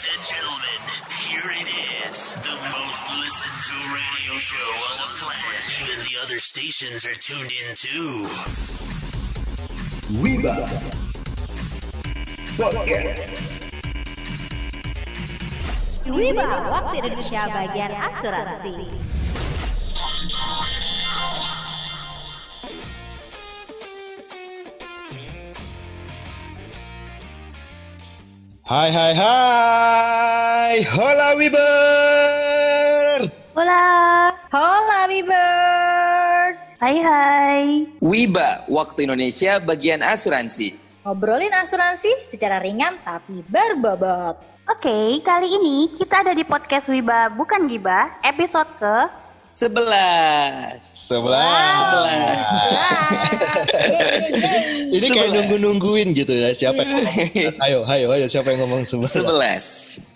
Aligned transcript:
Ladies 0.00 0.16
and 0.16 0.28
gentlemen, 0.28 0.80
here 1.28 1.50
it 1.60 2.08
is. 2.08 2.34
The 2.36 2.56
most 2.72 3.02
listened 3.20 3.60
to 3.68 3.76
radio 3.92 4.38
show 4.38 4.56
on 4.56 4.96
the 4.96 5.08
planet. 5.20 5.60
Even 5.82 6.04
the 6.06 6.18
other 6.22 6.38
stations 6.38 7.04
are 7.04 7.12
tuned 7.12 7.52
in 7.52 7.74
too. 7.74 8.24
Wiba 10.16 10.56
Podcast 12.56 13.28
Wiba, 16.08 16.48
waktu 16.72 16.96
Indonesia 17.04 17.42
bagian 17.52 17.92
asuransi. 17.92 18.88
Hai 28.70 28.86
hai 28.94 29.10
hai, 29.18 30.78
hola 30.94 31.34
Wibers. 31.34 33.26
Hola, 33.50 33.82
Hola 34.46 35.10
Wibers, 35.10 36.78
hai 36.78 37.02
hai. 37.02 37.90
Wiba, 37.98 38.62
Waktu 38.70 39.10
Indonesia 39.10 39.58
bagian 39.58 40.06
asuransi. 40.06 40.78
ngobrolin 41.02 41.50
asuransi 41.50 42.14
secara 42.22 42.62
ringan 42.62 43.02
tapi 43.02 43.42
berbobot. 43.50 44.38
Oke, 44.70 45.18
kali 45.26 45.50
ini 45.50 45.90
kita 45.98 46.22
ada 46.22 46.30
di 46.30 46.46
podcast 46.46 46.86
Wiba 46.86 47.26
Bukan 47.34 47.66
Giba, 47.66 48.22
episode 48.22 48.70
ke 48.78 48.96
11. 49.50 50.78
Sebelah. 50.78 52.06
Ini 54.90 55.06
kayak 55.10 55.30
Sebelas. 55.30 55.34
nunggu-nungguin 55.34 56.08
gitu 56.14 56.30
ya 56.30 56.54
siapa 56.54 56.86
yang 56.86 57.02
ngomong. 57.02 57.58
Ayo, 57.66 57.78
ayo, 57.86 58.06
ayo 58.14 58.26
siapa 58.30 58.54
yang 58.54 58.62
ngomong 58.66 58.86
sebelah. 58.86 59.58
11. 59.58 60.06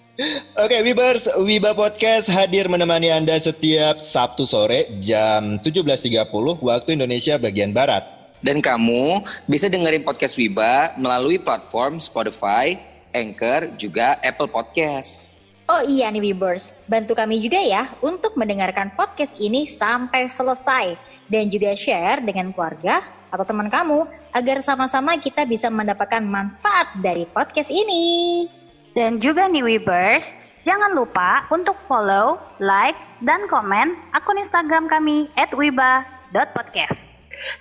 Oke, 0.63 0.79
Wibers, 0.87 1.27
Wiba 1.43 1.75
Podcast 1.75 2.31
hadir 2.31 2.71
menemani 2.71 3.11
Anda 3.11 3.35
setiap 3.35 3.99
Sabtu 3.99 4.47
sore 4.47 4.87
jam 5.03 5.59
17.30 5.59 6.31
waktu 6.63 6.89
Indonesia 6.95 7.35
bagian 7.35 7.75
Barat. 7.75 8.07
Dan 8.39 8.63
kamu 8.63 9.27
bisa 9.51 9.67
dengerin 9.67 10.07
podcast 10.07 10.39
Wiba 10.39 10.95
melalui 10.95 11.43
platform 11.43 11.99
Spotify, 11.99 12.79
Anchor, 13.11 13.75
juga 13.75 14.15
Apple 14.23 14.47
Podcast. 14.47 15.34
Oh 15.65 15.81
iya 15.81 16.13
nih 16.13 16.21
Wibers, 16.21 16.85
bantu 16.85 17.17
kami 17.17 17.41
juga 17.41 17.57
ya 17.57 17.89
untuk 18.05 18.37
mendengarkan 18.37 18.93
podcast 18.93 19.33
ini 19.41 19.65
sampai 19.65 20.29
selesai. 20.29 20.93
Dan 21.25 21.49
juga 21.49 21.73
share 21.73 22.21
dengan 22.21 22.53
keluarga 22.53 23.01
atau 23.33 23.49
teman 23.49 23.73
kamu 23.73 24.05
agar 24.29 24.61
sama-sama 24.61 25.17
kita 25.17 25.49
bisa 25.49 25.73
mendapatkan 25.73 26.21
manfaat 26.21 26.93
dari 27.01 27.25
podcast 27.25 27.73
ini. 27.73 28.45
Dan 28.93 29.25
juga 29.25 29.49
nih 29.49 29.65
Wibers, 29.65 30.29
jangan 30.69 30.93
lupa 30.93 31.49
untuk 31.49 31.81
follow, 31.89 32.37
like, 32.61 33.01
dan 33.25 33.49
komen 33.49 33.97
akun 34.13 34.45
Instagram 34.45 34.85
kami 34.85 35.33
@wiba.podcast. 35.57 37.01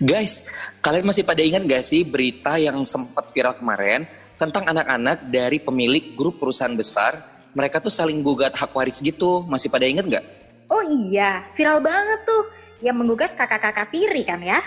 Guys, 0.04 0.52
kalian 0.84 1.08
masih 1.08 1.23
pada 1.23 1.40
ingat 1.40 1.64
gak 1.64 1.88
sih 1.88 2.04
berita 2.04 2.60
yang 2.60 2.84
sempat 2.84 3.32
viral 3.32 3.56
kemarin 3.56 4.04
tentang 4.36 4.67
anak-anak 4.67 5.23
dari 5.32 5.64
pemilik 5.64 6.12
grup 6.20 6.44
perusahaan 6.44 6.76
besar? 6.76 7.32
Mereka 7.54 7.78
tuh 7.80 7.94
saling 7.94 8.20
gugat 8.26 8.54
hak 8.58 8.73
waris 8.73 9.00
gitu. 9.00 9.46
Masih 9.46 9.70
pada 9.70 9.86
inget 9.86 10.06
gak? 10.09 10.26
Oh 10.70 10.82
iya, 10.84 11.46
viral 11.54 11.80
banget 11.80 12.26
tuh 12.26 12.44
yang 12.82 12.98
menggugat 12.98 13.38
kakak-kakak 13.38 13.94
tiri 13.94 14.26
kan 14.26 14.42
ya? 14.42 14.60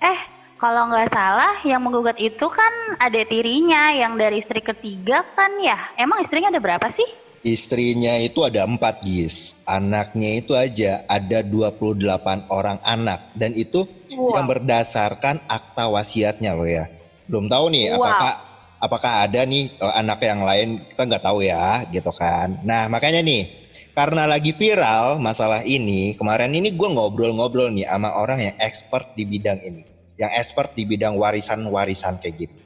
Eh, 0.00 0.20
kalau 0.60 0.92
nggak 0.92 1.08
salah 1.10 1.56
yang 1.64 1.80
menggugat 1.80 2.20
itu 2.20 2.46
kan 2.52 2.72
ada 3.00 3.24
tirinya 3.24 3.96
yang 3.96 4.20
dari 4.20 4.44
istri 4.44 4.60
ketiga 4.60 5.24
kan 5.32 5.48
ya. 5.64 5.76
Emang 5.96 6.20
istrinya 6.20 6.52
ada 6.52 6.60
berapa 6.60 6.92
sih? 6.92 7.08
Istrinya 7.40 8.20
itu 8.20 8.44
ada 8.44 8.68
empat, 8.68 9.00
Gis. 9.00 9.56
Anaknya 9.64 10.44
itu 10.44 10.52
aja 10.52 11.00
ada 11.08 11.40
28 11.40 12.44
orang 12.52 12.76
anak. 12.84 13.32
Dan 13.32 13.56
itu 13.56 13.88
Wow. 14.12 14.36
yang 14.36 14.46
berdasarkan 14.50 15.40
akta 15.48 15.88
wasiatnya 15.88 16.52
loh 16.52 16.68
ya. 16.68 16.84
Belum 17.24 17.48
tahu 17.48 17.72
nih 17.72 17.96
Wow. 17.96 18.04
apakah 18.04 18.49
apakah 18.80 19.28
ada 19.28 19.44
nih 19.44 19.70
eh, 19.76 19.94
anak 19.94 20.24
yang 20.24 20.42
lain 20.42 20.68
kita 20.88 21.06
nggak 21.06 21.22
tahu 21.22 21.44
ya 21.44 21.84
gitu 21.92 22.10
kan. 22.16 22.58
Nah 22.64 22.88
makanya 22.88 23.20
nih 23.20 23.46
karena 23.92 24.24
lagi 24.24 24.56
viral 24.56 25.20
masalah 25.20 25.60
ini 25.62 26.16
kemarin 26.16 26.56
ini 26.56 26.72
gue 26.72 26.88
ngobrol-ngobrol 26.88 27.68
nih 27.70 27.84
sama 27.86 28.10
orang 28.16 28.50
yang 28.50 28.56
expert 28.58 29.12
di 29.14 29.28
bidang 29.28 29.60
ini, 29.60 29.84
yang 30.16 30.32
expert 30.32 30.72
di 30.72 30.88
bidang 30.88 31.20
warisan-warisan 31.20 32.18
kayak 32.24 32.48
gitu. 32.48 32.56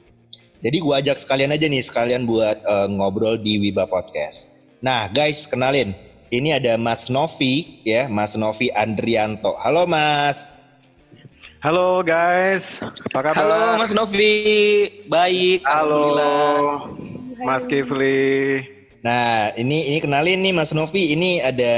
Jadi 0.63 0.77
gue 0.81 0.93
ajak 0.97 1.17
sekalian 1.21 1.53
aja 1.53 1.67
nih 1.67 1.83
sekalian 1.83 2.23
buat 2.25 2.57
eh, 2.63 2.87
ngobrol 2.89 3.37
di 3.37 3.59
Wiba 3.59 3.85
Podcast. 3.85 4.49
Nah 4.79 5.11
guys 5.11 5.45
kenalin 5.45 5.93
ini 6.33 6.55
ada 6.55 6.79
Mas 6.79 7.11
Novi 7.11 7.83
ya 7.83 8.07
Mas 8.07 8.33
Novi 8.39 8.71
Andrianto. 8.73 9.53
Halo 9.61 9.85
Mas. 9.85 10.54
Halo 11.65 12.05
guys, 12.05 12.77
apa 13.09 13.25
kabar? 13.25 13.41
Halo 13.41 13.81
Mas 13.81 13.89
Novi, 13.89 14.37
baik. 15.09 15.65
Halo, 15.65 16.13
Alhamdulillah. 16.13 16.61
Mas 17.41 17.65
Kifli. 17.65 18.61
Nah, 19.01 19.49
ini 19.57 19.89
ini 19.89 19.97
kenalin 19.97 20.45
nih 20.45 20.53
Mas 20.53 20.77
Novi. 20.77 21.17
Ini 21.17 21.41
ada 21.41 21.73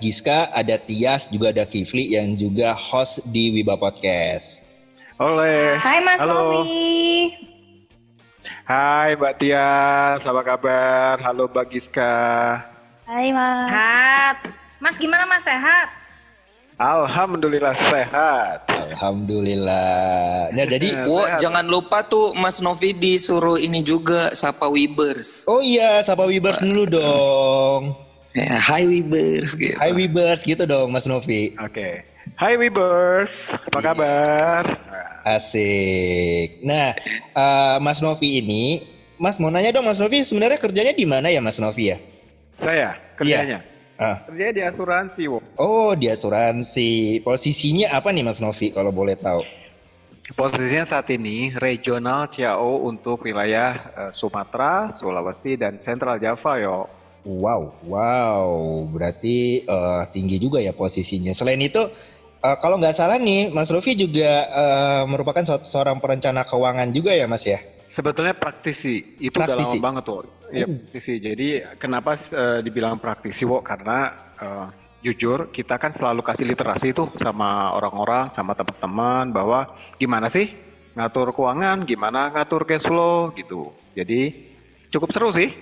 Giska, 0.00 0.48
ada 0.56 0.80
Tias, 0.80 1.28
juga 1.28 1.52
ada 1.52 1.68
Kifli 1.68 2.16
yang 2.16 2.40
juga 2.40 2.72
host 2.72 3.28
di 3.28 3.52
Wiba 3.52 3.76
Podcast. 3.76 4.64
Oleh. 5.20 5.76
Hai 5.84 6.00
Mas 6.00 6.24
Halo. 6.24 6.32
Novi. 6.32 7.36
Hai 8.64 9.20
Mbak 9.20 9.34
Tias, 9.36 10.24
apa 10.24 10.42
kabar? 10.48 11.20
Halo 11.20 11.44
Mbak 11.52 11.76
Giska. 11.76 12.16
Hai 13.04 13.36
Mas. 13.36 13.68
Sehat. 13.68 14.36
Mas 14.80 14.96
gimana 14.96 15.28
Mas 15.28 15.44
sehat? 15.44 15.92
Alhamdulillah 16.80 17.76
sehat. 17.92 18.75
Alhamdulillah. 18.92 20.50
Nah, 20.54 20.66
jadi 20.66 20.88
Ya, 20.96 21.04
Wo, 21.10 21.26
jangan 21.38 21.66
lupa 21.66 22.06
tuh 22.06 22.32
Mas 22.36 22.62
Novi 22.62 22.94
disuruh 22.94 23.58
ini 23.58 23.82
juga 23.82 24.30
sapa 24.32 24.70
Wibers. 24.70 25.44
Oh 25.50 25.58
iya, 25.58 26.00
sapa 26.06 26.24
Wibers 26.26 26.62
dulu 26.62 26.86
dong. 26.86 27.96
Ya, 28.36 28.60
Hai 28.60 28.84
Wibers 28.84 29.56
gitu. 29.56 29.76
Hai 29.80 29.96
Wibers 29.96 30.44
gitu 30.44 30.62
dong 30.68 30.92
Mas 30.92 31.08
Novi. 31.08 31.56
Oke. 31.56 32.04
Hai 32.36 32.58
Wibers, 32.58 33.48
apa 33.70 33.78
kabar? 33.80 34.62
Asik. 35.24 36.60
Nah, 36.62 36.92
eh, 37.32 37.76
Mas 37.80 38.02
Novi 38.02 38.42
ini, 38.42 38.82
Mas 39.16 39.40
mau 39.40 39.48
nanya 39.48 39.72
dong 39.72 39.88
Mas 39.88 40.02
Novi 40.02 40.20
sebenarnya 40.20 40.60
kerjanya 40.60 40.92
di 40.92 41.06
mana 41.08 41.32
ya 41.32 41.40
Mas 41.40 41.56
Novi 41.62 41.94
ya? 41.94 41.98
Saya 42.60 42.98
kerjanya. 43.16 43.75
Ah. 43.96 44.20
Kerjanya 44.28 44.52
di 44.52 44.62
asuransi, 44.64 45.22
Wo. 45.28 45.40
Oh, 45.56 45.96
di 45.96 46.12
asuransi. 46.12 47.20
Posisinya 47.24 47.96
apa 47.96 48.12
nih 48.12 48.24
Mas 48.28 48.44
Novi 48.44 48.68
kalau 48.68 48.92
boleh 48.92 49.16
tahu? 49.16 49.40
Posisinya 50.36 50.84
saat 50.84 51.06
ini 51.14 51.54
regional 51.54 52.28
CAO 52.28 52.84
untuk 52.84 53.24
wilayah 53.24 53.72
eh, 53.94 54.12
Sumatera, 54.12 54.92
Sulawesi, 54.98 55.56
dan 55.56 55.80
Central 55.80 56.20
Java, 56.20 56.52
yo. 56.60 56.78
Wow, 57.26 57.74
wow, 57.82 58.50
berarti 58.90 59.62
eh, 59.64 60.02
tinggi 60.12 60.36
juga 60.38 60.60
ya 60.60 60.76
posisinya. 60.76 61.32
Selain 61.32 61.58
itu, 61.58 61.80
eh, 62.42 62.56
kalau 62.60 62.76
nggak 62.76 62.94
salah 62.94 63.16
nih, 63.16 63.48
Mas 63.54 63.70
Rofi 63.72 63.96
juga 63.96 64.44
eh, 64.44 65.02
merupakan 65.08 65.42
se- 65.46 65.66
seorang 65.66 66.02
perencana 66.02 66.44
keuangan 66.44 66.90
juga 66.92 67.16
ya, 67.16 67.24
Mas 67.30 67.46
ya? 67.46 67.62
Sebetulnya 67.86 68.34
praktisi, 68.34 69.16
itu 69.22 69.36
udah 69.38 69.46
Praktisi. 69.54 69.78
lama 69.78 69.84
banget 69.84 70.02
tuh. 70.04 70.26
Iya, 70.50 70.66
praktisi. 70.66 71.14
Jadi 71.22 71.46
kenapa 71.78 72.18
eh, 72.18 72.58
dibilang 72.66 72.98
praktisi, 72.98 73.46
Wo? 73.46 73.62
Karena 73.62 74.10
eh, 74.36 74.66
jujur 75.06 75.54
kita 75.54 75.78
kan 75.78 75.94
selalu 75.94 76.26
kasih 76.26 76.46
literasi 76.50 76.90
tuh 76.90 77.14
sama 77.22 77.70
orang-orang, 77.78 78.34
sama 78.34 78.58
teman-teman 78.58 79.30
bahwa 79.30 79.60
gimana 80.02 80.26
sih 80.26 80.50
ngatur 80.98 81.30
keuangan, 81.30 81.86
gimana 81.86 82.34
ngatur 82.34 82.66
cash 82.66 82.82
flow 82.82 83.30
gitu. 83.38 83.70
Jadi 83.94 84.34
cukup 84.90 85.14
seru 85.14 85.30
sih, 85.30 85.54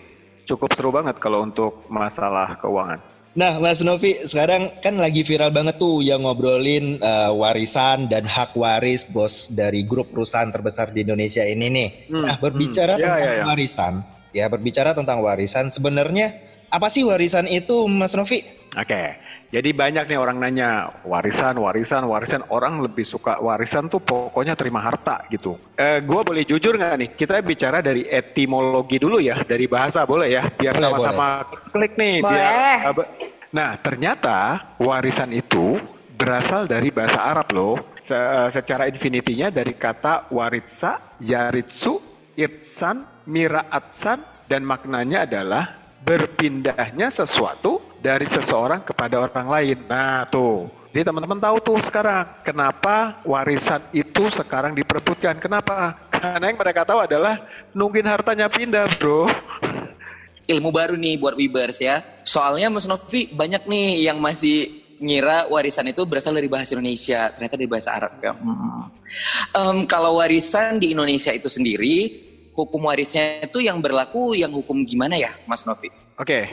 cukup 0.49 0.73
seru 0.73 0.89
banget 0.95 1.21
kalau 1.21 1.45
untuk 1.45 1.85
masalah 1.93 2.57
keuangan. 2.57 3.14
Nah, 3.35 3.59
Mas 3.59 3.83
Novi, 3.83 4.15
sekarang 4.23 4.71
kan 4.79 4.95
lagi 4.95 5.27
viral 5.27 5.51
banget 5.51 5.75
tuh 5.75 5.99
yang 6.07 6.23
ngobrolin 6.23 7.03
eh, 7.03 7.31
warisan 7.35 8.07
dan 8.07 8.23
hak 8.31 8.55
waris 8.55 9.03
bos 9.11 9.51
dari 9.51 9.83
grup 9.83 10.15
perusahaan 10.15 10.55
terbesar 10.55 10.95
di 10.95 11.03
Indonesia 11.03 11.43
ini 11.43 11.67
nih. 11.67 11.89
Hmm, 12.15 12.31
Nah, 12.31 12.39
berbicara 12.39 12.95
hmm. 12.95 13.03
Ya, 13.03 13.07
tentang 13.11 13.27
ya, 13.27 13.35
ya. 13.35 13.45
warisan, 13.51 13.95
ya 14.31 14.47
berbicara 14.47 14.95
tentang 14.95 15.19
warisan, 15.19 15.67
sebenarnya 15.67 16.31
apa 16.71 16.87
sih 16.87 17.03
warisan 17.03 17.51
itu, 17.51 17.91
Mas 17.91 18.15
Novi? 18.15 18.39
Oke, 18.79 19.19
jadi 19.53 19.71
banyak 19.71 20.05
nih 20.11 20.19
orang 20.19 20.41
nanya 20.41 20.91
warisan, 21.07 21.57
warisan, 21.61 22.05
warisan. 22.09 22.43
Orang 22.51 22.81
lebih 22.83 23.07
suka 23.07 23.39
warisan 23.39 23.87
tuh 23.87 24.03
pokoknya 24.03 24.59
terima 24.59 24.83
harta 24.83 25.27
gitu. 25.31 25.57
Eh, 25.79 26.03
gua 26.03 26.25
boleh 26.27 26.43
jujur 26.43 26.75
nggak 26.75 26.97
nih? 26.99 27.11
Kita 27.15 27.39
bicara 27.45 27.79
dari 27.85 28.09
etimologi 28.09 28.99
dulu 28.99 29.23
ya, 29.23 29.43
dari 29.47 29.69
bahasa 29.71 30.03
boleh 30.09 30.29
ya, 30.33 30.43
biar 30.51 30.75
sama-sama 30.79 31.47
klik 31.71 31.95
nih. 31.95 32.23
Boleh. 32.23 32.41
Biar, 32.41 33.07
nah 33.55 33.79
ternyata 33.79 34.39
warisan 34.81 35.31
itu 35.31 35.79
berasal 36.15 36.67
dari 36.67 36.91
bahasa 36.95 37.23
Arab 37.23 37.51
loh. 37.55 37.75
Se- 38.05 38.51
secara 38.53 38.85
infinitinya 38.85 39.49
dari 39.49 39.73
kata 39.75 40.29
waritsa, 40.29 41.19
yaritsu, 41.25 42.03
irsan, 42.37 43.25
miraatsan, 43.25 44.45
dan 44.45 44.61
maknanya 44.61 45.25
adalah 45.25 45.81
berpindahnya 46.05 47.09
sesuatu 47.09 47.74
dari 48.05 48.29
seseorang 48.29 48.85
kepada 48.85 49.17
orang 49.17 49.49
lain. 49.49 49.79
Nah, 49.89 50.29
tuh. 50.29 50.69
Jadi 50.93 51.09
teman-teman 51.09 51.41
tahu 51.41 51.57
tuh 51.65 51.81
sekarang 51.89 52.45
kenapa 52.45 53.19
warisan 53.25 53.81
itu 53.97 54.29
sekarang 54.31 54.77
diperebutkan. 54.77 55.41
Kenapa? 55.41 55.97
Karena 56.13 56.53
yang 56.53 56.61
mereka 56.61 56.85
tahu 56.85 57.01
adalah 57.03 57.41
nungguin 57.73 58.07
hartanya 58.07 58.47
pindah, 58.53 58.87
bro. 59.01 59.27
Ilmu 60.45 60.69
baru 60.71 60.95
nih 60.95 61.17
buat 61.17 61.35
Webers 61.35 61.81
ya. 61.81 62.05
Soalnya 62.23 62.69
Mas 62.69 62.85
Novi 62.85 63.33
banyak 63.33 63.65
nih 63.65 64.07
yang 64.13 64.21
masih 64.21 64.85
ngira 65.01 65.51
warisan 65.51 65.91
itu 65.91 66.07
berasal 66.07 66.37
dari 66.37 66.47
bahasa 66.47 66.77
Indonesia, 66.77 67.33
ternyata 67.33 67.57
dari 67.59 67.67
bahasa 67.67 67.91
Arab 67.91 68.13
ya. 68.23 68.33
Hmm. 68.37 68.85
Um, 69.51 69.79
kalau 69.89 70.23
warisan 70.23 70.79
di 70.79 70.95
Indonesia 70.95 71.35
itu 71.35 71.51
sendiri, 71.51 72.23
hukum 72.55 72.87
warisnya 72.87 73.43
itu 73.43 73.65
yang 73.65 73.83
berlaku 73.83 74.39
yang 74.39 74.53
hukum 74.55 74.87
gimana 74.87 75.19
ya, 75.19 75.35
Mas 75.49 75.67
Novi? 75.67 75.91
Oke, 76.15 76.47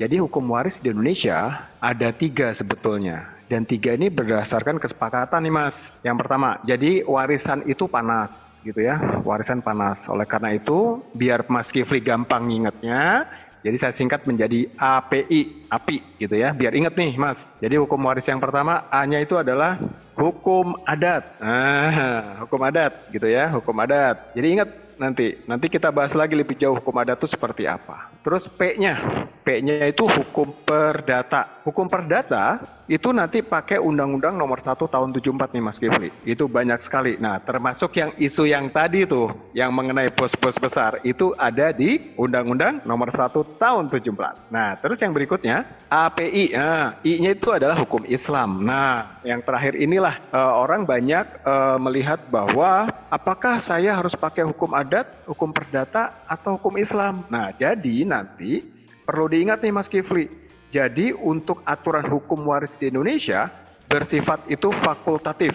jadi 0.00 0.16
hukum 0.24 0.56
waris 0.56 0.80
di 0.80 0.88
Indonesia 0.88 1.68
ada 1.76 2.08
tiga 2.08 2.48
sebetulnya. 2.56 3.36
Dan 3.52 3.68
tiga 3.68 3.92
ini 3.92 4.08
berdasarkan 4.08 4.80
kesepakatan 4.80 5.44
nih 5.44 5.52
mas. 5.52 5.92
Yang 6.00 6.24
pertama, 6.24 6.56
jadi 6.64 7.04
warisan 7.04 7.68
itu 7.68 7.84
panas 7.84 8.32
gitu 8.64 8.80
ya. 8.80 8.96
Warisan 9.20 9.60
panas. 9.60 10.08
Oleh 10.08 10.24
karena 10.24 10.56
itu, 10.56 11.04
biar 11.12 11.44
Mas 11.52 11.68
Kifli 11.68 12.00
gampang 12.00 12.48
ingatnya, 12.48 13.28
jadi 13.60 13.76
saya 13.76 13.92
singkat 13.92 14.24
menjadi 14.24 14.72
API, 14.72 15.68
API 15.68 15.98
gitu 16.16 16.32
ya. 16.32 16.56
Biar 16.56 16.72
ingat 16.72 16.96
nih 16.96 17.20
mas. 17.20 17.44
Jadi 17.60 17.76
hukum 17.76 18.00
waris 18.00 18.24
yang 18.24 18.40
pertama, 18.40 18.88
A-nya 18.88 19.20
itu 19.20 19.36
adalah 19.36 19.76
hukum 20.16 20.80
adat. 20.88 21.36
Ah, 21.44 22.40
hukum 22.40 22.60
adat 22.64 23.12
gitu 23.12 23.28
ya, 23.28 23.52
hukum 23.52 23.76
adat. 23.84 24.32
Jadi 24.32 24.46
ingat 24.48 24.68
nanti. 24.96 25.44
Nanti 25.44 25.68
kita 25.68 25.92
bahas 25.92 26.16
lagi 26.16 26.32
lebih 26.32 26.56
jauh 26.56 26.80
hukum 26.80 26.96
adat 26.96 27.20
itu 27.20 27.28
seperti 27.28 27.68
apa. 27.68 28.08
Terus 28.24 28.48
P-nya, 28.48 29.28
P-nya 29.50 29.90
itu 29.90 30.06
hukum 30.06 30.54
perdata. 30.62 31.58
Hukum 31.66 31.90
perdata 31.90 32.62
itu 32.86 33.10
nanti 33.10 33.42
pakai 33.42 33.82
Undang-Undang 33.82 34.38
Nomor 34.38 34.62
1 34.62 34.78
Tahun 34.78 35.10
74 35.10 35.50
nih 35.50 35.62
Mas 35.62 35.74
Kifli. 35.82 36.14
Itu 36.22 36.46
banyak 36.46 36.78
sekali. 36.78 37.18
Nah, 37.18 37.42
termasuk 37.42 37.98
yang 37.98 38.14
isu 38.14 38.46
yang 38.46 38.70
tadi 38.70 39.02
tuh, 39.10 39.26
yang 39.50 39.74
mengenai 39.74 40.06
bos-bos 40.14 40.54
besar 40.54 41.02
itu 41.02 41.34
ada 41.34 41.74
di 41.74 42.14
Undang-Undang 42.14 42.86
Nomor 42.86 43.10
1 43.10 43.58
Tahun 43.58 43.90
74. 43.90 44.54
Nah, 44.54 44.78
terus 44.78 45.02
yang 45.02 45.10
berikutnya 45.10 45.66
API. 45.90 46.54
Nah, 46.54 47.02
I-nya 47.02 47.34
itu 47.34 47.50
adalah 47.50 47.74
hukum 47.74 48.06
Islam. 48.06 48.62
Nah, 48.62 49.18
yang 49.26 49.42
terakhir 49.42 49.74
inilah 49.74 50.14
uh, 50.30 50.62
orang 50.62 50.86
banyak 50.86 51.26
uh, 51.42 51.74
melihat 51.82 52.22
bahwa 52.30 52.86
apakah 53.10 53.58
saya 53.58 53.98
harus 53.98 54.14
pakai 54.14 54.46
hukum 54.46 54.78
adat, 54.78 55.10
hukum 55.26 55.50
perdata 55.50 56.22
atau 56.30 56.54
hukum 56.54 56.78
Islam. 56.78 57.26
Nah, 57.26 57.50
jadi 57.50 58.06
nanti 58.06 58.78
perlu 59.04 59.26
diingat 59.30 59.62
nih 59.64 59.72
Mas 59.72 59.88
Kifli. 59.88 60.26
Jadi 60.70 61.10
untuk 61.10 61.66
aturan 61.66 62.06
hukum 62.06 62.46
waris 62.46 62.78
di 62.78 62.88
Indonesia 62.88 63.50
bersifat 63.90 64.46
itu 64.46 64.70
fakultatif 64.86 65.50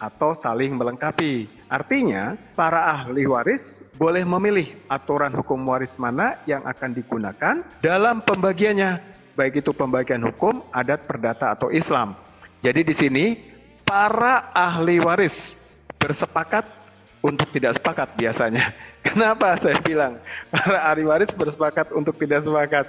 atau 0.00 0.32
saling 0.32 0.72
melengkapi. 0.72 1.50
Artinya, 1.68 2.38
para 2.56 2.88
ahli 2.88 3.28
waris 3.28 3.84
boleh 3.98 4.24
memilih 4.24 4.78
aturan 4.88 5.34
hukum 5.36 5.60
waris 5.68 5.98
mana 6.00 6.40
yang 6.48 6.64
akan 6.64 6.96
digunakan 6.96 7.54
dalam 7.84 8.24
pembagiannya, 8.24 9.02
baik 9.36 9.60
itu 9.60 9.76
pembagian 9.76 10.24
hukum, 10.24 10.64
adat, 10.72 11.04
perdata, 11.04 11.52
atau 11.52 11.68
Islam. 11.68 12.16
Jadi 12.64 12.80
di 12.86 12.94
sini 12.96 13.24
para 13.84 14.54
ahli 14.56 15.02
waris 15.02 15.58
bersepakat 16.00 16.64
untuk 17.20 17.48
tidak 17.52 17.76
sepakat 17.76 18.16
biasanya. 18.16 18.72
Kenapa 19.06 19.56
saya 19.60 19.76
bilang 19.80 20.20
para 20.52 20.80
ahli 20.88 21.04
waris 21.04 21.32
bersepakat 21.32 21.92
untuk 21.92 22.16
tidak 22.16 22.44
sepakat? 22.44 22.86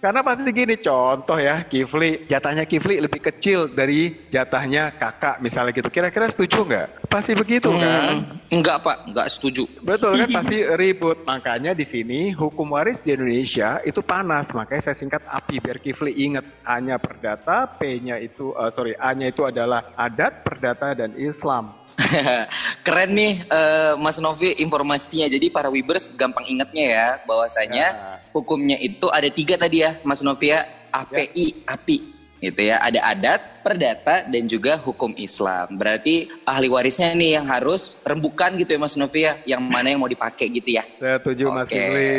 Karena 0.00 0.24
pasti 0.24 0.48
gini, 0.48 0.80
contoh 0.80 1.36
ya, 1.36 1.68
Kifli, 1.68 2.24
jatahnya 2.24 2.64
Kifli 2.64 3.04
lebih 3.04 3.20
kecil 3.20 3.68
dari 3.68 4.16
jatahnya 4.32 4.96
kakak 4.96 5.44
misalnya 5.44 5.76
gitu. 5.76 5.92
Kira-kira 5.92 6.24
setuju 6.24 6.64
nggak? 6.64 7.04
Pasti 7.04 7.36
begitu 7.36 7.68
hmm, 7.68 7.80
kan? 7.84 8.16
Enggak 8.48 8.80
pak, 8.80 8.96
enggak 9.12 9.28
setuju. 9.28 9.68
Betul 9.84 10.16
kan, 10.16 10.40
pasti 10.40 10.64
ribut. 10.80 11.20
Makanya 11.28 11.76
di 11.76 11.84
sini 11.84 12.32
hukum 12.32 12.72
waris 12.72 13.04
di 13.04 13.12
Indonesia 13.12 13.84
itu 13.84 14.00
panas. 14.00 14.48
Makanya 14.56 14.88
saya 14.88 14.96
singkat 14.96 15.20
API 15.28 15.60
biar 15.60 15.76
Kifli 15.84 16.16
ingat 16.16 16.48
A-nya 16.64 16.96
perdata, 16.96 17.68
P-nya 17.76 18.16
itu, 18.24 18.56
uh, 18.56 18.72
sorry, 18.72 18.96
A-nya 18.96 19.28
itu 19.28 19.44
adalah 19.44 19.92
adat, 20.00 20.48
perdata, 20.48 20.96
dan 20.96 21.12
Islam. 21.12 21.76
Keren 22.86 23.10
nih 23.14 23.44
uh, 23.48 23.94
Mas 24.00 24.18
Novi 24.18 24.56
informasinya. 24.58 25.26
Jadi 25.30 25.50
para 25.52 25.68
Wibers 25.68 26.14
gampang 26.16 26.46
ingatnya 26.48 26.86
ya 26.86 27.08
bahwasanya 27.24 27.86
ya. 27.92 28.18
hukumnya 28.34 28.76
itu 28.80 29.06
ada 29.12 29.28
tiga 29.30 29.54
tadi 29.60 29.82
ya 29.84 29.98
Mas 30.02 30.20
Novi 30.24 30.52
ya. 30.52 30.66
API, 30.90 31.62
ya. 31.62 31.78
API 31.78 31.98
gitu 32.42 32.60
ya. 32.66 32.76
Ada 32.82 33.00
adat, 33.14 33.40
perdata 33.62 34.26
dan 34.26 34.42
juga 34.50 34.74
hukum 34.80 35.14
Islam. 35.14 35.78
Berarti 35.78 36.26
ahli 36.42 36.66
warisnya 36.66 37.14
nih 37.14 37.38
yang 37.38 37.46
harus 37.46 38.02
rembukan 38.02 38.56
gitu 38.58 38.74
ya 38.74 38.80
Mas 38.80 38.96
Novi 38.98 39.20
ya. 39.28 39.32
Yang 39.46 39.62
mana 39.70 39.86
yang 39.92 40.00
mau 40.02 40.10
dipakai 40.10 40.50
gitu 40.50 40.80
ya. 40.80 40.84
Saya 40.98 41.22
setuju. 41.22 41.52
Mas 41.52 41.68
Kifli. 41.70 42.10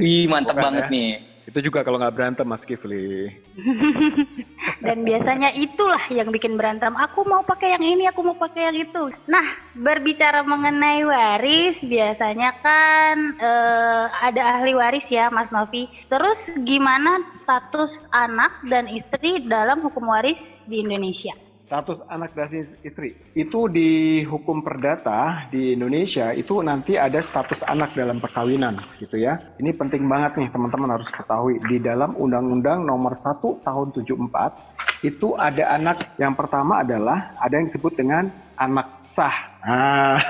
Wih 0.00 0.24
mantap 0.30 0.56
Bukan 0.56 0.64
banget 0.64 0.86
ya. 0.88 0.94
nih. 0.94 1.10
Itu 1.44 1.58
juga 1.60 1.84
kalau 1.84 2.00
nggak 2.00 2.14
berantem 2.16 2.46
Mas 2.48 2.64
Kifli. 2.64 3.28
Dan 4.84 5.00
biasanya 5.02 5.50
itulah 5.56 6.04
yang 6.12 6.28
bikin 6.28 6.60
berantem. 6.60 6.92
Aku 6.92 7.24
mau 7.24 7.40
pakai 7.40 7.72
yang 7.74 7.84
ini, 7.84 8.04
aku 8.04 8.20
mau 8.20 8.36
pakai 8.36 8.68
yang 8.68 8.76
itu. 8.84 9.08
Nah, 9.24 9.46
berbicara 9.72 10.44
mengenai 10.44 11.02
waris, 11.08 11.80
biasanya 11.80 12.52
kan 12.60 13.16
uh, 13.40 14.12
ada 14.20 14.60
ahli 14.60 14.76
waris 14.76 15.08
ya, 15.08 15.32
Mas 15.32 15.48
Novi. 15.48 15.88
Terus 16.12 16.52
gimana 16.68 17.24
status 17.32 18.04
anak 18.12 18.60
dan 18.68 18.86
istri 18.92 19.40
dalam 19.48 19.80
hukum 19.80 20.12
waris 20.12 20.40
di 20.68 20.84
Indonesia? 20.84 21.32
Status 21.64 21.98
anak 22.12 22.36
dan 22.36 22.52
istri. 22.84 23.16
Itu 23.32 23.72
di 23.72 24.20
hukum 24.24 24.60
perdata 24.60 25.48
di 25.48 25.72
Indonesia 25.72 26.30
itu 26.36 26.60
nanti 26.60 27.00
ada 27.00 27.24
status 27.24 27.64
anak 27.64 27.96
dalam 27.96 28.20
perkawinan 28.20 28.76
gitu 29.00 29.16
ya. 29.16 29.40
Ini 29.56 29.72
penting 29.74 30.04
banget 30.04 30.36
nih 30.38 30.48
teman-teman 30.52 31.00
harus 31.00 31.08
ketahui. 31.08 31.56
Di 31.64 31.80
dalam 31.80 32.14
Undang-Undang 32.14 32.84
Nomor 32.84 33.16
1 33.16 33.64
Tahun 33.64 33.86
74 33.96 35.08
itu 35.08 35.36
ada 35.36 35.72
anak. 35.72 36.16
Yang 36.20 36.34
pertama 36.36 36.84
adalah 36.84 37.32
ada 37.40 37.54
yang 37.56 37.72
disebut 37.72 37.96
dengan 37.96 38.28
anak 38.60 39.00
sah 39.02 39.53
Ah, 39.64 40.20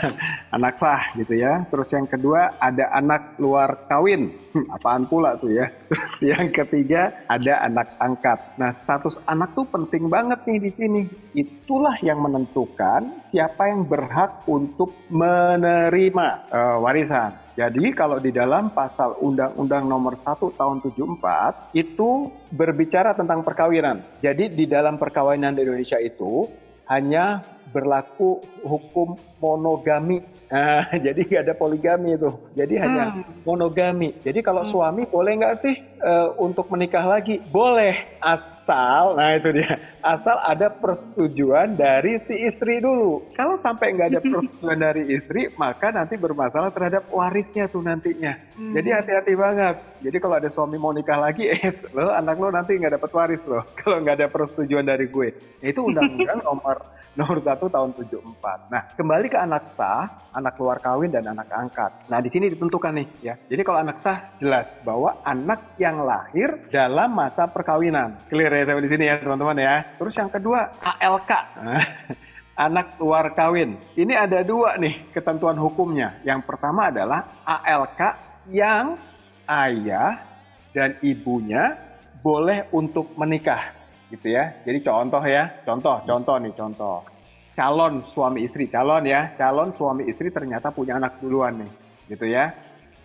anak 0.55 0.79
sah 0.79 1.11
gitu 1.19 1.35
ya. 1.35 1.67
Terus 1.67 1.91
yang 1.91 2.07
kedua 2.07 2.55
ada 2.63 2.87
anak 2.95 3.35
luar 3.43 3.91
kawin. 3.91 4.31
Apaan 4.79 5.11
pula 5.11 5.35
tuh 5.43 5.51
ya. 5.51 5.75
Terus 5.91 6.15
yang 6.23 6.55
ketiga 6.55 7.27
ada 7.27 7.67
anak 7.67 7.99
angkat. 7.99 8.39
Nah, 8.63 8.71
status 8.79 9.19
anak 9.27 9.59
tuh 9.59 9.67
penting 9.67 10.07
banget 10.07 10.39
nih 10.47 10.63
di 10.63 10.71
sini. 10.79 11.03
Itulah 11.35 11.99
yang 12.07 12.23
menentukan 12.23 13.27
siapa 13.35 13.75
yang 13.75 13.83
berhak 13.91 14.47
untuk 14.47 14.95
menerima 15.11 16.27
uh, 16.55 16.79
warisan. 16.79 17.35
Jadi 17.59 17.91
kalau 17.91 18.23
di 18.23 18.31
dalam 18.31 18.71
pasal 18.71 19.19
Undang-Undang 19.19 19.87
Nomor 19.87 20.15
1 20.23 20.59
Tahun 20.59 20.79
74 20.79 21.75
itu 21.75 22.31
berbicara 22.55 23.19
tentang 23.19 23.43
perkawinan. 23.43 24.23
Jadi 24.23 24.55
di 24.55 24.71
dalam 24.71 24.95
perkawinan 24.95 25.59
di 25.59 25.67
Indonesia 25.67 25.99
itu 25.99 26.51
hanya 26.91 27.54
berlaku 27.73 28.43
hukum 28.65 29.17
monogami. 29.45 30.25
Nah, 30.55 30.87
jadi 31.07 31.21
nggak 31.25 31.43
ada 31.51 31.55
poligami 31.57 32.15
itu. 32.15 32.31
Jadi 32.55 32.75
hanya 32.79 33.05
hmm. 33.11 33.43
monogami. 33.43 34.15
Jadi 34.23 34.41
kalau 34.45 34.63
hmm. 34.63 34.71
suami 34.71 35.03
boleh 35.09 35.33
nggak 35.41 35.57
sih 35.65 35.75
uh, 35.99 36.37
untuk 36.39 36.71
menikah 36.71 37.03
lagi? 37.03 37.43
Boleh 37.51 38.21
asal, 38.23 39.19
nah 39.21 39.37
itu 39.37 39.53
dia, 39.53 39.77
asal 40.01 40.41
ada 40.41 40.73
persetujuan 40.73 41.77
dari 41.77 42.23
si 42.25 42.35
istri 42.49 42.81
dulu. 42.81 43.35
Kalau 43.35 43.59
sampai 43.61 43.99
nggak 43.99 44.09
ada 44.15 44.21
persetujuan 44.31 44.79
dari 44.79 45.03
istri, 45.13 45.51
maka 45.59 45.91
nanti 45.91 46.15
bermasalah 46.15 46.71
terhadap 46.71 47.11
warisnya 47.11 47.67
tuh 47.69 47.83
nantinya. 47.83 48.39
Hmm. 48.55 48.73
Jadi 48.79 48.89
hati-hati 48.95 49.33
banget. 49.35 49.77
Jadi 50.05 50.17
kalau 50.21 50.37
ada 50.39 50.49
suami 50.53 50.77
mau 50.79 50.95
nikah 50.95 51.19
lagi, 51.19 51.51
eh 51.53 51.75
lo 51.91 52.15
anak 52.15 52.37
lo 52.39 52.55
nanti 52.55 52.79
nggak 52.79 53.01
dapat 53.01 53.11
waris 53.11 53.43
loh. 53.49 53.65
Kalau 53.75 53.99
nggak 54.01 54.23
ada 54.23 54.29
persetujuan 54.31 54.87
dari 54.87 55.11
gue. 55.11 55.29
Itu 55.65 55.83
undang-undang 55.89 56.45
nomor 56.45 56.95
nomor 57.15 57.39
1 57.39 57.54
tahun 57.57 57.95
74. 57.95 58.73
Nah, 58.73 58.83
kembali 58.99 59.27
ke 59.31 59.39
anak 59.39 59.75
sah, 59.79 60.31
anak 60.35 60.59
luar 60.59 60.83
kawin 60.83 61.15
dan 61.15 61.25
anak 61.31 61.47
angkat. 61.51 62.11
Nah, 62.11 62.19
di 62.19 62.31
sini 62.31 62.51
ditentukan 62.51 62.93
nih 62.95 63.09
ya. 63.23 63.35
Jadi 63.47 63.63
kalau 63.63 63.79
anak 63.81 64.03
sah 64.03 64.35
jelas 64.43 64.67
bahwa 64.83 65.23
anak 65.23 65.79
yang 65.79 66.03
lahir 66.03 66.69
dalam 66.75 67.15
masa 67.15 67.47
perkawinan. 67.47 68.27
Clear 68.27 68.51
ya 68.51 68.63
sampai 68.67 68.85
di 68.85 68.91
sini 68.91 69.05
ya, 69.07 69.17
teman-teman 69.23 69.57
ya. 69.59 69.75
Terus 69.99 70.15
yang 70.19 70.31
kedua, 70.31 70.61
ALK. 70.83 71.31
anak 72.55 72.99
luar 73.03 73.35
kawin. 73.35 73.79
Ini 73.99 74.15
ada 74.15 74.43
dua 74.47 74.79
nih 74.79 75.11
ketentuan 75.11 75.59
hukumnya. 75.59 76.23
Yang 76.23 76.47
pertama 76.47 76.91
adalah 76.91 77.43
ALK 77.43 78.01
yang 78.51 78.99
ayah 79.47 80.23
dan 80.75 80.99
ibunya 81.03 81.79
boleh 82.25 82.71
untuk 82.73 83.13
menikah 83.19 83.75
gitu 84.09 84.31
ya. 84.31 84.63
Jadi 84.63 84.79
contoh 84.87 85.23
ya, 85.27 85.63
contoh, 85.67 86.01
contoh 86.07 86.37
nih, 86.41 86.55
contoh. 86.55 87.03
Calon 87.55 88.03
suami 88.11 88.43
istri, 88.43 88.67
calon 88.67 89.07
ya, 89.07 89.31
calon 89.39 89.71
suami 89.79 90.11
istri 90.11 90.27
ternyata 90.35 90.75
punya 90.75 90.99
anak 90.99 91.23
duluan 91.23 91.63
nih, 91.63 91.71
gitu 92.11 92.27
ya. 92.27 92.51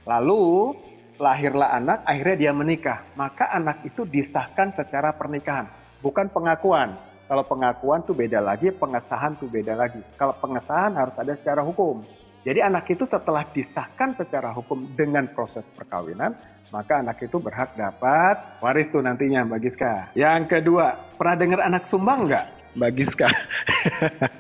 Lalu 0.10 0.74
lahirlah 1.22 1.77
anak, 1.77 2.01
akhirnya 2.01 2.50
dia 2.50 2.51
menikah. 2.58 3.06
Maka 3.13 3.46
anak 3.53 3.86
itu 3.86 4.10
disahkan 4.10 4.74
secara 4.74 5.13
pernikahan, 5.13 5.70
bukan 6.01 6.34
pengakuan. 6.34 6.98
Kalau 7.29 7.46
pengakuan 7.46 8.01
tuh 8.10 8.18
beda 8.18 8.41
lagi, 8.41 8.74
pengesahan 8.74 9.38
tuh 9.38 9.46
beda 9.46 9.77
lagi. 9.77 10.01
Kalau 10.18 10.34
pengesahan 10.41 10.98
harus 10.98 11.13
ada 11.13 11.38
secara 11.38 11.62
hukum. 11.62 12.01
Jadi 12.41 12.65
anak 12.65 12.89
itu 12.89 13.06
setelah 13.06 13.46
disahkan 13.53 14.18
secara 14.18 14.50
hukum 14.50 14.89
dengan 14.98 15.29
proses 15.29 15.62
perkawinan, 15.77 16.34
maka 16.74 17.06
anak 17.06 17.22
itu 17.22 17.38
berhak 17.38 17.77
dapat 17.77 18.58
waris 18.65 18.89
tuh 18.89 19.06
nantinya 19.06 19.46
Mbak 19.46 19.60
Giska. 19.62 20.10
Yang 20.18 20.58
kedua, 20.58 20.98
pernah 21.22 21.38
dengar 21.38 21.62
anak 21.62 21.86
sumbang 21.86 22.25
nggak 22.25 22.59
Mbak 22.78 22.92
Giska? 22.96 23.30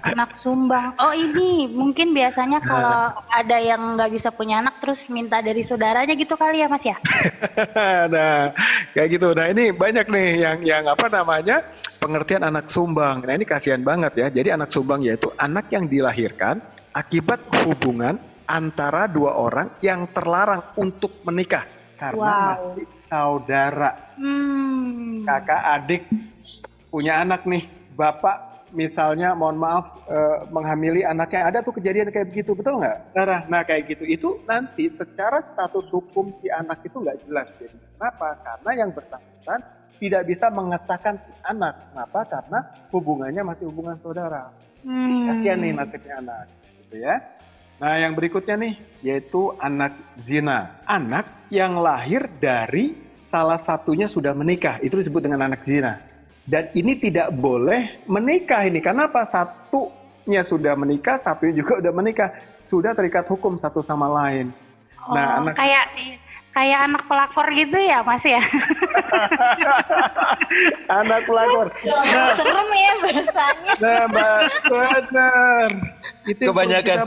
Anak 0.05 0.37
sumbang. 0.45 0.93
Oh 1.01 1.09
ini 1.09 1.65
mungkin 1.65 2.13
biasanya 2.13 2.61
kalau 2.61 3.13
ada 3.41 3.57
yang 3.57 3.97
nggak 3.97 4.13
bisa 4.13 4.29
punya 4.29 4.61
anak 4.61 4.77
terus 4.77 5.09
minta 5.09 5.41
dari 5.41 5.65
saudaranya 5.65 6.13
gitu 6.13 6.37
kali 6.37 6.61
ya 6.61 6.67
Mas 6.69 6.85
ya? 6.85 6.97
nah, 8.13 8.53
kayak 8.93 9.09
gitu. 9.17 9.33
Nah 9.33 9.49
ini 9.49 9.73
banyak 9.73 10.05
nih 10.05 10.29
yang 10.45 10.57
yang 10.61 10.83
apa 10.85 11.09
namanya 11.09 11.65
pengertian 11.97 12.45
anak 12.45 12.69
sumbang. 12.69 13.25
Nah 13.25 13.33
ini 13.33 13.45
kasihan 13.49 13.81
banget 13.81 14.13
ya. 14.15 14.27
Jadi 14.29 14.53
anak 14.53 14.69
sumbang 14.69 15.01
yaitu 15.01 15.33
anak 15.41 15.67
yang 15.73 15.89
dilahirkan 15.89 16.61
akibat 16.93 17.41
hubungan 17.65 18.17
antara 18.45 19.05
dua 19.05 19.37
orang 19.37 19.73
yang 19.81 20.09
terlarang 20.09 20.73
untuk 20.77 21.21
menikah 21.21 21.65
karena 22.01 22.17
Wow. 22.17 22.73
masih 22.73 22.87
saudara 23.05 23.91
Hmm. 24.17 25.21
kakak 25.21 25.61
adik 25.77 26.03
punya 26.89 27.21
anak 27.21 27.45
nih 27.45 27.78
bapak 27.99 28.49
misalnya 28.71 29.35
mohon 29.35 29.59
maaf 29.59 30.07
eh, 30.07 30.47
menghamili 30.53 31.03
anaknya. 31.03 31.51
Ada 31.51 31.59
tuh 31.65 31.75
kejadian 31.75 32.13
kayak 32.13 32.31
begitu 32.31 32.55
betul 32.55 32.79
nggak? 32.79 33.11
Sarah? 33.11 33.43
nah 33.51 33.61
kayak 33.67 33.91
gitu. 33.91 34.03
Itu 34.07 34.29
nanti 34.47 34.87
secara 34.95 35.43
status 35.53 35.91
hukum 35.91 36.31
si 36.39 36.47
anak 36.47 36.79
itu 36.87 36.95
nggak 36.95 37.19
jelas 37.27 37.47
jadi. 37.59 37.75
Kenapa? 37.75 38.39
Karena 38.39 38.71
yang 38.79 38.89
bersangkutan 38.95 39.59
tidak 39.99 40.23
bisa 40.31 40.47
mengesahkan 40.47 41.15
si 41.19 41.31
anak. 41.43 41.75
Kenapa? 41.91 42.19
Karena 42.29 42.59
hubungannya 42.95 43.43
masih 43.43 43.67
hubungan 43.67 43.99
saudara. 43.99 44.47
Hmm. 44.79 45.27
kasihan 45.27 45.59
nih 45.59 45.75
nasibnya 45.75 46.23
anak 46.23 46.47
gitu 46.87 47.03
ya. 47.03 47.19
Nah 47.83 47.99
yang 47.99 48.15
berikutnya 48.15 48.55
nih 48.55 48.73
yaitu 49.03 49.51
anak 49.59 49.91
zina. 50.23 50.79
Anak 50.87 51.51
yang 51.51 51.83
lahir 51.83 52.31
dari 52.39 52.95
salah 53.27 53.59
satunya 53.59 54.07
sudah 54.07 54.31
menikah. 54.31 54.79
Itu 54.79 54.95
disebut 54.95 55.19
dengan 55.19 55.51
anak 55.51 55.67
zina 55.67 56.08
dan 56.49 56.73
ini 56.73 56.97
tidak 56.97 57.29
boleh 57.31 58.01
menikah 58.05 58.65
ini. 58.65 58.81
Karena 58.81 59.05
apa? 59.05 59.21
Satunya 59.23 60.41
sudah 60.41 60.73
menikah 60.73 61.17
satunya 61.17 61.53
juga 61.55 61.77
udah 61.77 61.93
menikah. 61.93 62.29
Sudah 62.65 62.93
terikat 62.93 63.25
hukum 63.25 63.57
satu 63.57 63.81
sama 63.81 64.09
lain. 64.09 64.49
Oh, 64.99 65.13
Nah, 65.13 65.41
anak- 65.41 65.55
kayak 65.55 65.85
kayak 66.49 66.79
anak 66.83 67.01
pelakor 67.05 67.47
gitu 67.51 67.77
ya 67.77 68.01
Mas 68.01 68.21
ya? 68.21 68.41
anak 70.91 71.21
pelakor. 71.23 71.67
Nah, 71.69 72.33
Serem 72.33 72.69
ya 72.69 72.93
bahasanya. 72.99 73.73
nah 73.79 74.01
mbak 74.05 74.39
benar 74.65 75.69
itu 76.29 76.43
Kebanyakan. 76.45 76.97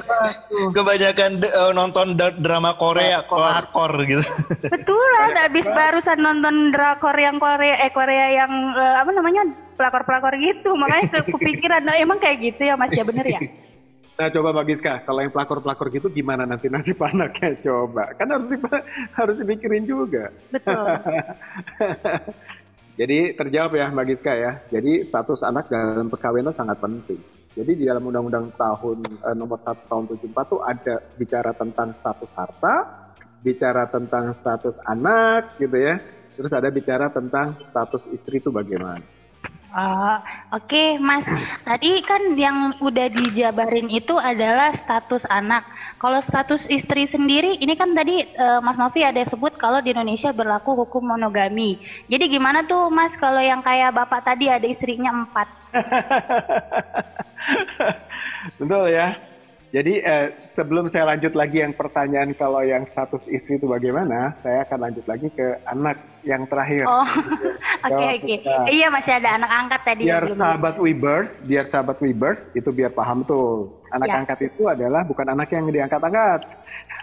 Kebanyakan 0.74 1.30
eh, 1.40 1.72
nonton 1.72 2.18
drama 2.18 2.74
Korea, 2.76 3.22
pelakor 3.24 3.92
gitu. 4.04 4.24
Betulan, 4.66 5.30
habis 5.38 5.66
barusan 5.66 6.18
nonton 6.18 6.74
drakor 6.74 7.14
yang 7.14 7.38
Korea, 7.38 7.78
eh 7.82 7.92
Korea 7.94 8.44
yang 8.44 8.52
eh, 8.74 8.96
apa 9.00 9.10
namanya 9.14 9.42
pelakor-pelakor 9.78 10.34
gitu, 10.38 10.76
makanya 10.76 11.08
ke- 11.10 11.26
kepikiran, 11.32 11.82
nah, 11.82 11.96
emang 11.96 12.20
kayak 12.20 12.52
gitu 12.52 12.68
ya 12.68 12.74
Mas 12.76 12.92
ya 12.92 13.06
bener 13.06 13.26
ya? 13.26 13.40
Nah 14.12 14.28
coba 14.28 14.52
Mbak 14.52 14.66
Giska, 14.68 14.94
kalau 15.08 15.24
yang 15.24 15.32
pelakor-pelakor 15.32 15.88
gitu 15.88 16.12
gimana 16.12 16.44
nanti 16.44 16.68
nasib 16.68 17.00
anaknya 17.02 17.56
coba? 17.64 18.12
Kan 18.20 18.28
harus 18.28 18.44
dipa- 18.52 18.84
harus 19.16 19.40
dipikirin 19.40 19.88
juga. 19.88 20.28
Betul. 20.52 20.76
Jadi 23.00 23.32
terjawab 23.32 23.72
ya 23.72 23.88
Mbak 23.88 24.06
Giska 24.12 24.32
ya. 24.36 24.60
Jadi 24.68 25.08
status 25.08 25.40
anak 25.40 25.72
dalam 25.72 26.12
perkawinan 26.12 26.52
sangat 26.52 26.76
penting. 26.76 27.24
Jadi 27.52 27.72
di 27.76 27.84
dalam 27.84 28.08
Undang-Undang 28.08 28.56
tahun 28.56 28.98
eh, 29.04 29.36
nomor 29.36 29.60
1 29.60 29.90
tahun 29.90 30.04
74 30.08 30.52
tuh 30.52 30.60
ada 30.64 30.94
bicara 31.20 31.52
tentang 31.52 31.92
status 32.00 32.30
harta, 32.32 32.74
bicara 33.44 33.84
tentang 33.92 34.32
status 34.40 34.76
anak 34.88 35.60
gitu 35.60 35.76
ya. 35.76 36.00
Terus 36.32 36.52
ada 36.56 36.72
bicara 36.72 37.12
tentang 37.12 37.60
status 37.68 38.00
istri 38.08 38.40
itu 38.40 38.48
bagaimana. 38.48 39.04
Ah, 39.72 40.20
Oke, 40.52 41.00
Mas. 41.00 41.24
Tadi 41.64 42.04
kan 42.04 42.36
yang 42.36 42.76
udah 42.80 43.08
dijabarin 43.08 43.88
itu 43.88 44.16
adalah 44.20 44.72
status 44.76 45.24
anak. 45.32 45.64
Kalau 45.96 46.20
status 46.20 46.68
istri 46.68 47.08
sendiri, 47.08 47.56
ini 47.56 47.72
kan 47.72 47.96
tadi 47.96 48.20
eh, 48.20 48.60
Mas 48.60 48.76
Novi 48.76 49.00
ada 49.00 49.20
sebut 49.24 49.56
kalau 49.56 49.80
di 49.80 49.96
Indonesia 49.96 50.28
berlaku 50.32 50.76
hukum 50.84 51.16
monogami. 51.16 51.80
Jadi 52.08 52.32
gimana 52.32 52.68
tuh, 52.68 52.92
Mas, 52.92 53.16
kalau 53.16 53.40
yang 53.40 53.64
kayak 53.64 53.96
bapak 53.96 54.24
tadi 54.28 54.52
ada 54.52 54.64
istrinya 54.68 55.08
empat? 55.08 55.61
Betul 58.60 58.88
ya. 58.92 59.16
Jadi 59.72 60.04
eh, 60.04 60.28
sebelum 60.52 60.92
saya 60.92 61.16
lanjut 61.16 61.32
lagi 61.32 61.64
yang 61.64 61.72
pertanyaan 61.72 62.36
kalau 62.36 62.60
yang 62.60 62.84
status 62.92 63.24
istri 63.24 63.56
itu 63.56 63.64
bagaimana, 63.64 64.36
saya 64.44 64.68
akan 64.68 64.78
lanjut 64.84 65.08
lagi 65.08 65.32
ke 65.32 65.64
anak 65.64 65.96
yang 66.28 66.44
terakhir. 66.44 66.84
Oh, 66.84 67.08
oke 67.88 67.88
Jawab 67.88 68.04
oke. 68.12 68.20
kita. 68.20 68.54
Iya 68.68 68.92
masih 68.92 69.12
ada 69.16 69.40
anak 69.40 69.48
angkat 69.48 69.80
tadi 69.88 70.00
biar 70.04 70.12
yang 70.12 70.36
belum. 70.36 70.40
sahabat 70.44 70.74
Webers, 70.76 71.28
biar 71.48 71.64
sahabat 71.72 71.96
Webers 72.04 72.44
itu 72.52 72.68
biar 72.68 72.92
paham 72.92 73.24
tuh. 73.24 73.72
Anak 73.96 74.12
Ya. 74.12 74.20
angkat 74.20 74.38
itu 74.44 74.68
adalah 74.68 75.08
bukan 75.08 75.24
anak 75.32 75.48
yang 75.48 75.64
diangkat-angkat. 75.64 76.40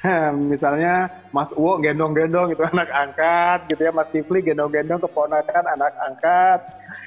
Misalnya 0.53 1.09
Mas 1.33 1.49
Uwo 1.57 1.81
gendong-gendong 1.81 2.53
itu 2.53 2.61
anak 2.69 2.89
angkat 2.93 3.65
gitu 3.73 3.81
ya, 3.81 3.91
Mas 3.91 4.13
Kifli 4.13 4.45
gendong-gendong 4.45 5.01
keponakan 5.01 5.65
anak 5.73 5.93
angkat. 6.05 6.59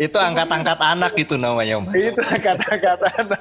Itu 0.02 0.18
angkat-angkat 0.18 0.78
anak 0.82 1.14
gitu 1.14 1.38
namanya, 1.38 1.78
Mas. 1.78 1.94
Itu 1.94 2.18
angkat-angkat 2.18 2.98
anak. 3.14 3.40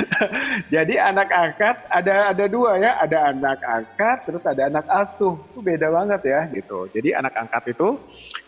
Jadi 0.74 0.94
anak 0.96 1.28
angkat 1.28 1.76
ada 1.92 2.32
ada 2.32 2.44
dua 2.48 2.80
ya, 2.80 2.96
ada 3.00 3.32
anak 3.32 3.60
angkat 3.60 4.16
terus 4.28 4.44
ada 4.44 4.62
anak 4.68 4.86
asuh. 4.88 5.36
Itu 5.52 5.60
beda 5.60 5.88
banget 5.92 6.20
ya 6.24 6.40
gitu. 6.52 6.88
Jadi 6.92 7.12
anak 7.12 7.34
angkat 7.36 7.76
itu 7.76 8.00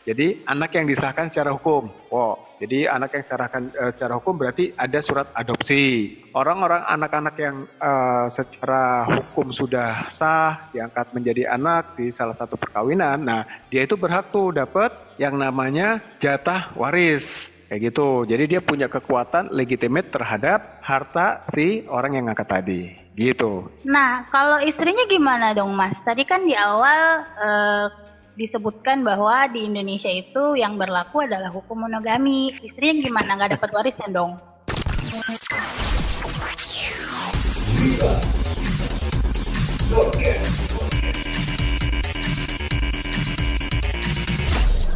jadi 0.04 0.44
anak 0.44 0.76
yang 0.76 0.84
disahkan 0.84 1.32
secara 1.32 1.56
hukum. 1.56 1.88
Oh, 2.12 2.36
jadi 2.60 2.92
anak 2.92 3.16
yang 3.16 3.24
secara 3.24 3.48
eh, 3.56 3.90
secara 3.96 4.20
hukum 4.20 4.36
berarti 4.36 4.76
ada 4.76 5.00
surat 5.00 5.32
adopsi. 5.32 6.20
Orang-orang 6.36 6.84
anak-anak 6.84 7.34
yang 7.40 7.56
eh, 7.64 8.26
secara 8.28 9.08
hukum 9.08 9.48
sudah 9.48 10.12
sah 10.12 10.68
diangkat 10.76 11.16
menjadi 11.16 11.56
anak 11.56 11.96
di 11.96 12.12
salah 12.12 12.36
satu 12.36 12.60
perkawinan. 12.60 13.16
Nah, 13.24 13.48
dia 13.72 13.88
itu 13.88 13.96
berhak 13.96 14.28
tuh 14.28 14.52
dapat 14.52 14.92
yang 15.16 15.40
namanya 15.40 16.04
jatah 16.20 16.76
waris. 16.76 17.53
Kayak 17.68 17.80
gitu. 17.90 18.09
Jadi 18.28 18.44
dia 18.44 18.61
punya 18.61 18.87
kekuatan 18.92 19.49
legitimate 19.56 20.12
terhadap 20.12 20.85
harta 20.85 21.49
si 21.56 21.88
orang 21.88 22.21
yang 22.21 22.25
ngangkat 22.28 22.49
tadi. 22.49 22.83
Gitu. 23.14 23.71
Nah, 23.87 24.26
kalau 24.28 24.59
istrinya 24.61 25.06
gimana 25.06 25.54
dong, 25.54 25.73
Mas? 25.73 25.97
Tadi 26.02 26.26
kan 26.26 26.42
di 26.44 26.52
awal 26.52 27.23
eh, 27.23 27.87
disebutkan 28.35 29.06
bahwa 29.06 29.47
di 29.49 29.71
Indonesia 29.71 30.11
itu 30.11 30.59
yang 30.59 30.75
berlaku 30.75 31.23
adalah 31.23 31.54
hukum 31.54 31.87
monogami. 31.87 32.50
Istrinya 32.61 33.00
gimana? 33.00 33.38
Nggak 33.38 33.59
dapat 33.59 33.71
warisan 33.71 34.11
dong? 34.11 34.33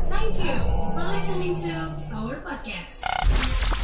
Thank 0.08 0.34
you 0.42 0.58
for 0.92 1.06
listening 1.06 1.54
to 1.54 1.87
podcast. 2.48 3.77